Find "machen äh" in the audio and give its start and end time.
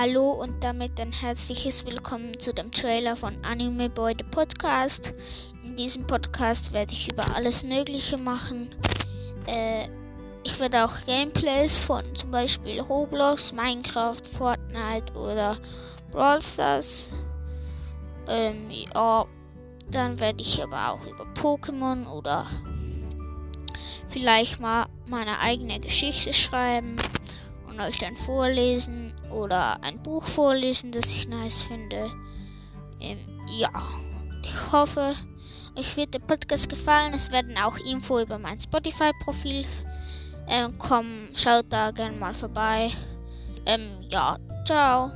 8.16-9.88